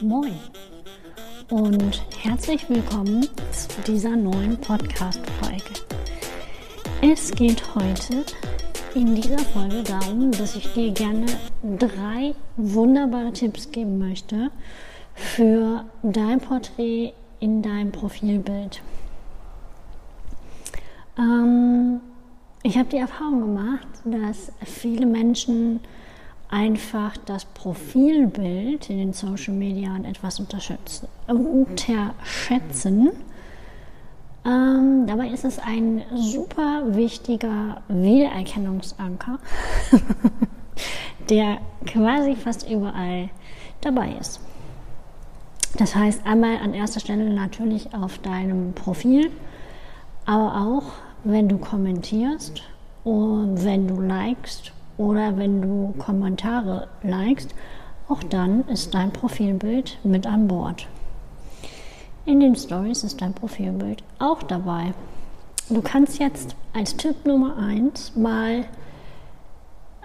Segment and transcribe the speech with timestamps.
[0.00, 0.38] Moin
[1.50, 5.64] und herzlich willkommen zu dieser neuen Podcast-Folge.
[7.02, 8.24] Es geht heute
[8.94, 11.26] in dieser Folge darum, dass ich dir gerne
[11.64, 14.52] drei wunderbare Tipps geben möchte
[15.14, 18.82] für dein Porträt in deinem Profilbild.
[21.18, 22.00] Ähm,
[22.66, 25.78] ich habe die Erfahrung gemacht, dass viele Menschen
[26.48, 31.06] einfach das Profilbild in den Social Media etwas unterschätzen.
[34.44, 39.38] Ähm, dabei ist es ein super wichtiger Wiedererkennungsanker,
[41.30, 43.28] der quasi fast überall
[43.80, 44.40] dabei ist.
[45.78, 49.30] Das heißt einmal an erster Stelle natürlich auf deinem Profil,
[50.24, 52.62] aber auch wenn du kommentierst
[53.06, 57.54] wenn du likest oder wenn du Kommentare likest,
[58.08, 60.88] auch dann ist dein Profilbild mit an Bord.
[62.24, 64.92] In den Stories ist dein Profilbild auch dabei.
[65.68, 68.64] Du kannst jetzt als Tipp Nummer 1 mal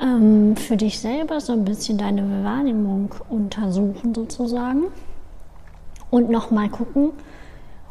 [0.00, 4.84] ähm, für dich selber so ein bisschen deine Wahrnehmung untersuchen sozusagen
[6.10, 7.10] und nochmal gucken,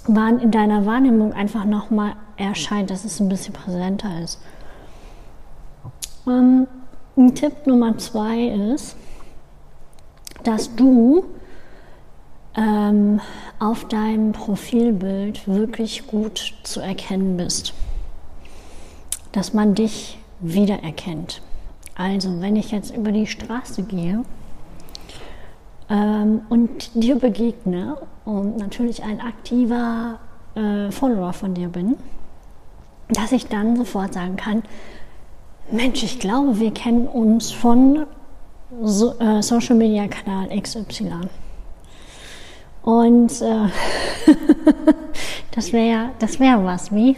[0.08, 4.40] in deiner Wahrnehmung einfach nochmal erscheint, dass es ein bisschen präsenter ist.
[6.26, 6.66] Ähm,
[7.20, 8.96] ein Tipp Nummer zwei ist,
[10.44, 11.26] dass du
[12.56, 13.20] ähm,
[13.60, 17.74] auf deinem Profilbild wirklich gut zu erkennen bist.
[19.34, 21.42] Dass man dich wiedererkennt.
[21.96, 24.24] Also, wenn ich jetzt über die Straße gehe
[25.90, 30.20] ähm, und dir begegne und natürlich ein aktiver
[30.56, 31.98] äh, Follower von dir bin,
[33.10, 34.64] dass ich dann sofort sagen kann,
[35.72, 38.06] Mensch, ich glaube, wir kennen uns von
[38.82, 41.12] so, äh, Social Media Kanal XY.
[42.82, 43.68] Und äh,
[45.52, 47.18] das wäre das wär was, wie?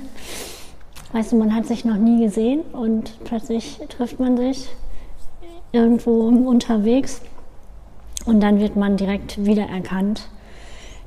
[1.14, 4.68] Weißt du, man hat sich noch nie gesehen und plötzlich trifft man sich
[5.72, 7.22] irgendwo unterwegs
[8.26, 10.28] und dann wird man direkt wiedererkannt.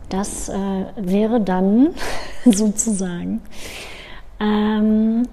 [0.09, 1.95] Das äh, wäre dann
[2.45, 3.43] sozusagen
[4.41, 5.29] ähm,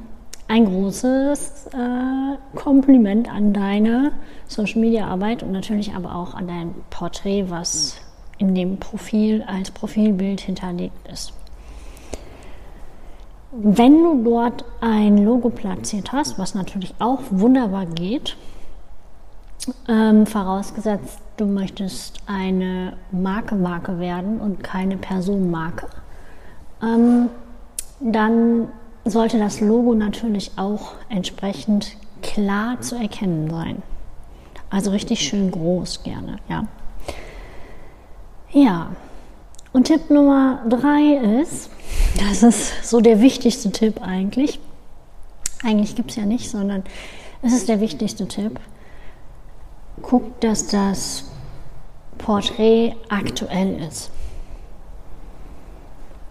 [0.51, 4.11] ein großes äh, Kompliment an deine
[4.47, 7.95] Social Media Arbeit und natürlich aber auch an dein Porträt, was
[8.37, 11.31] in dem Profil als Profilbild hinterlegt ist.
[13.53, 18.35] Wenn du dort ein Logo platziert hast, was natürlich auch wunderbar geht,
[19.87, 25.87] ähm, vorausgesetzt du möchtest eine Marke-Marke werden und keine Person-Marke,
[26.83, 27.29] ähm,
[28.01, 28.67] dann
[29.05, 33.81] sollte das Logo natürlich auch entsprechend klar zu erkennen sein.
[34.69, 36.67] Also richtig schön groß gerne, ja.
[38.51, 38.91] Ja,
[39.73, 41.69] und Tipp Nummer drei ist,
[42.19, 44.59] das ist so der wichtigste Tipp eigentlich.
[45.63, 46.83] Eigentlich gibt es ja nicht, sondern
[47.41, 48.59] es ist der wichtigste Tipp.
[50.01, 51.25] Guck, dass das
[52.17, 54.11] Porträt aktuell ist.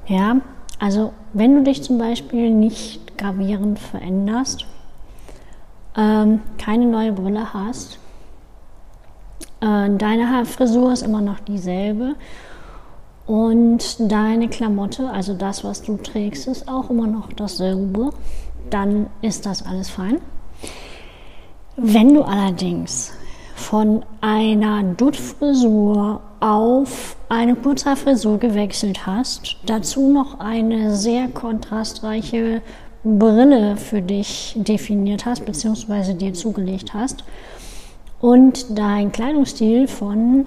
[0.07, 0.37] Ja,
[0.81, 4.65] also wenn du dich zum Beispiel nicht gravierend veränderst,
[5.97, 7.99] ähm, keine neue Brille hast,
[9.61, 12.17] äh, deine Haarfrisur ist immer noch dieselbe
[13.27, 18.11] und deine Klamotte, also das, was du trägst, ist auch immer noch dasselbe,
[18.71, 20.19] dann ist das alles fein.
[21.77, 23.13] Wenn du allerdings
[23.55, 32.63] von einer Duttfrisur auf eine Kurzhaarfrisur gewechselt hast, dazu noch eine sehr kontrastreiche
[33.05, 37.25] Brille für dich definiert hast, beziehungsweise dir zugelegt hast,
[38.21, 40.47] und dein Kleidungsstil von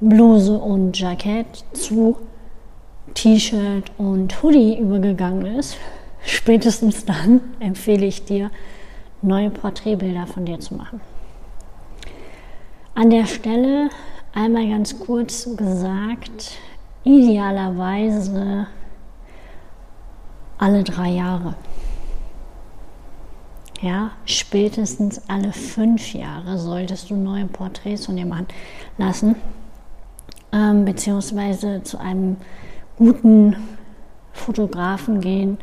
[0.00, 2.16] Bluse und Jackett zu
[3.12, 5.76] T-Shirt und Hoodie übergegangen ist,
[6.24, 8.50] spätestens dann empfehle ich dir,
[9.22, 11.00] neue Porträtbilder von dir zu machen.
[12.94, 13.90] An der Stelle
[14.34, 16.58] einmal ganz kurz gesagt,
[17.04, 18.66] idealerweise
[20.58, 21.54] alle drei Jahre.
[23.80, 28.46] Ja, spätestens alle fünf Jahre solltest du neue Porträts von dir machen
[28.96, 29.36] lassen,
[30.52, 32.36] ähm, beziehungsweise zu einem
[32.96, 33.56] guten
[34.32, 35.58] Fotografen gehen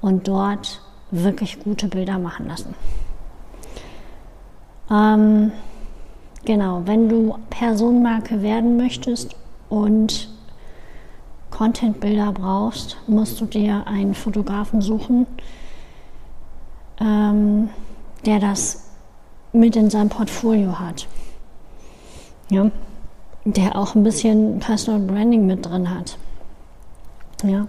[0.00, 0.80] und dort
[1.10, 2.74] wirklich gute Bilder machen lassen.
[4.90, 5.52] Ähm,
[6.44, 9.36] genau, wenn du Personenmarke werden möchtest
[9.68, 10.28] und
[11.50, 15.26] Contentbilder brauchst, musst du dir einen Fotografen suchen,
[17.00, 17.68] ähm,
[18.26, 18.90] der das
[19.52, 21.06] mit in seinem Portfolio hat.
[22.50, 22.70] Ja,
[23.44, 26.18] der auch ein bisschen Personal Branding mit drin hat.
[27.44, 27.68] Ja,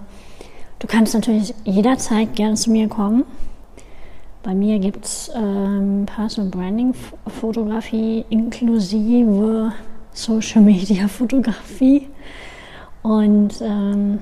[0.80, 3.24] du kannst natürlich jederzeit gerne zu mir kommen.
[4.45, 6.94] Bei mir gibt es ähm, Personal Branding
[7.25, 9.74] Fotografie inklusive
[10.13, 12.07] Social Media Fotografie.
[13.01, 14.19] Und ähm,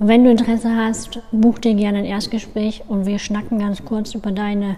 [0.00, 4.32] wenn du Interesse hast, buch dir gerne ein Erstgespräch und wir schnacken ganz kurz über
[4.32, 4.74] deine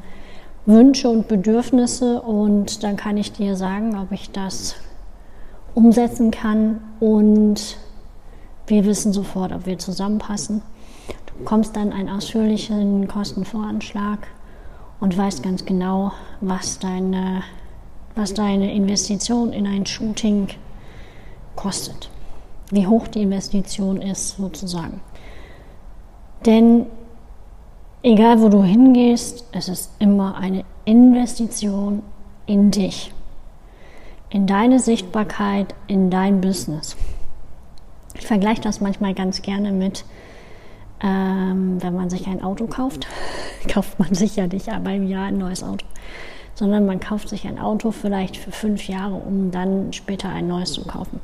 [0.66, 4.76] Wünsche und Bedürfnisse und dann kann ich dir sagen, ob ich das
[5.72, 7.78] umsetzen kann und
[8.66, 10.60] wir wissen sofort, ob wir zusammenpassen.
[11.38, 14.26] Bekommst dann einen ausführlichen Kostenvoranschlag
[15.00, 17.42] und weißt ganz genau, was deine,
[18.14, 20.48] was deine Investition in ein Shooting
[21.56, 22.10] kostet
[22.70, 25.00] wie hoch die Investition ist sozusagen.
[26.46, 26.86] Denn
[28.02, 32.02] egal wo du hingehst, es ist immer eine Investition
[32.46, 33.12] in dich,
[34.30, 36.96] in deine Sichtbarkeit, in dein Business.
[38.14, 40.04] Ich vergleiche das manchmal ganz gerne mit,
[41.02, 43.06] ähm, wenn man sich ein Auto kauft,
[43.72, 45.86] kauft man sich ja nicht einmal im Jahr ein neues Auto,
[46.54, 50.72] sondern man kauft sich ein Auto vielleicht für fünf Jahre, um dann später ein neues
[50.72, 51.20] zu kaufen.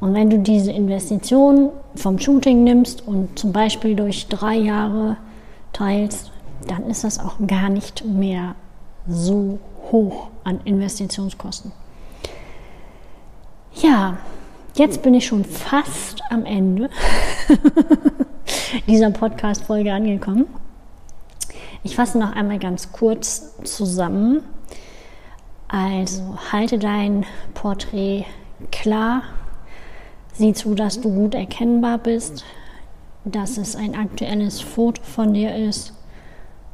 [0.00, 5.18] Und wenn du diese Investition vom Shooting nimmst und zum Beispiel durch drei Jahre
[5.72, 6.30] teilst,
[6.66, 8.54] dann ist das auch gar nicht mehr
[9.06, 9.58] so
[9.90, 11.72] hoch an Investitionskosten.
[13.74, 14.18] Ja,
[14.74, 16.90] jetzt bin ich schon fast am Ende
[18.86, 20.46] dieser Podcast-Folge angekommen.
[21.82, 24.42] Ich fasse noch einmal ganz kurz zusammen.
[25.68, 27.24] Also halte dein
[27.54, 28.24] Porträt
[28.70, 29.22] klar
[30.40, 32.46] Sieh zu, dass du gut erkennbar bist,
[33.26, 35.92] dass es ein aktuelles Foto von dir ist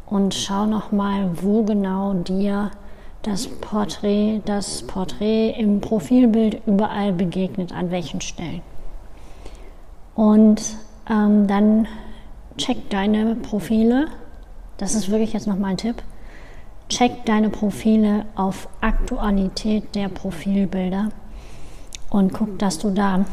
[0.06, 2.70] und schau noch mal, wo genau dir
[3.22, 8.62] das Porträt, das Porträt im Profilbild überall begegnet, an welchen Stellen.
[10.14, 10.76] Und
[11.08, 11.88] ähm, dann
[12.56, 14.08] check deine Profile.
[14.78, 16.02] Das ist wirklich jetzt noch ein Tipp.
[16.88, 21.08] Check deine Profile auf Aktualität der Profilbilder
[22.10, 23.24] und guck, dass du da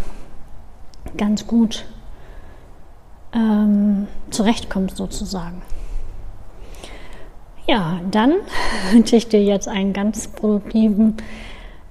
[1.18, 1.86] ganz gut
[3.34, 5.62] ähm, zurechtkommst sozusagen.
[7.68, 8.34] Ja, dann
[8.92, 11.18] wünsche ich dir jetzt einen ganz produktiven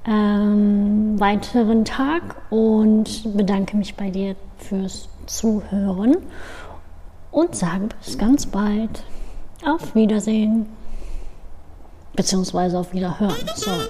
[0.06, 6.16] ähm, weiteren Tag und bedanke mich bei dir fürs Zuhören
[7.30, 9.04] und sage bis ganz bald.
[9.64, 10.66] Auf Wiedersehen.
[12.14, 13.36] Beziehungsweise auf Wiederhören.
[13.54, 13.88] Sorry.